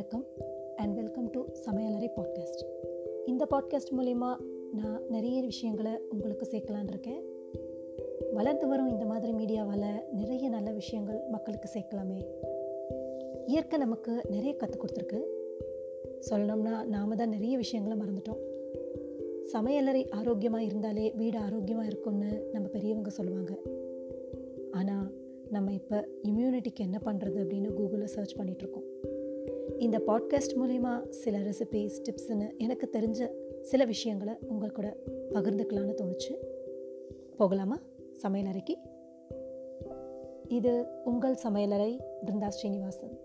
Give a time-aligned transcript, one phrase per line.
[0.00, 0.26] வணக்கம்
[0.76, 2.62] and welcome to சமையலறை podcast
[3.26, 4.36] இந்த பாட்காஸ்ட் மூலிமா
[4.72, 7.22] நான் நிறைய விஷயங்களை உங்களுக்கு சேர்க்கலான் இருக்கேன்.
[8.32, 12.24] வளர்ந்து வரும் இந்த மாதிரி மீடியாவால் நிறைய நல்ல விஷயங்கள் மக்களுக்கு சேர்க்கலாமே.
[13.46, 15.20] இயற்கை நமக்கு நிறைய கற்றுக் கொடுத்துருக்கு.
[16.30, 18.40] சொல்லணும்னா நாம் தான் நிறைய விஷயங்களை மறந்துட்டோம்.
[19.52, 23.58] சமையலறை ஆரோக்கியமாக இருந்தாலே வீடு ஆரோக்கியமாக இருக்கும்னு நம்ம பெரியவங்க சொல்லுவாங்க.
[24.70, 25.12] ஆனால்
[25.50, 29.09] நம்ம இப்போ இம்யூனிட்டிக்கு என்ன பண்ணுறது அப்படின்னு கூகுளில் சர்ச் பண்ணிகிட்ருக்கோம்
[29.80, 33.30] இந்த பாட்காஸ்ட் மூலிமா சில ரெசிபிஸ் டிப்ஸ்னு எனக்கு தெரிஞ்ச
[33.60, 34.96] சில விஷயங்களை உங்கள் கூட
[35.32, 36.34] பகிர்ந்துக்கலான்னு தோணுச்சு.
[37.36, 37.80] போகலாமா?
[38.22, 38.74] சமையலறைக்கு
[40.48, 43.18] இது உங்கள் சமையலறை பிருந்தா ஸ்ரீனிவாசன்.